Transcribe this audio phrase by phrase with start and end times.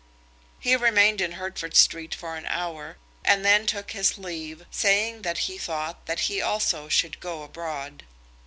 [0.59, 5.37] He remained in Hertford Street for an hour, and then took his leave, saying that
[5.45, 8.03] he thought that he also should go abroad.